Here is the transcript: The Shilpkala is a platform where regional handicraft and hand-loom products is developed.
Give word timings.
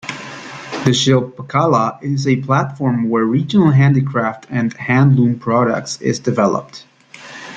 The 0.83 0.93
Shilpkala 0.95 2.01
is 2.01 2.27
a 2.27 2.37
platform 2.41 3.07
where 3.07 3.23
regional 3.23 3.69
handicraft 3.69 4.47
and 4.49 4.73
hand-loom 4.73 5.37
products 5.37 6.01
is 6.01 6.17
developed. 6.17 6.87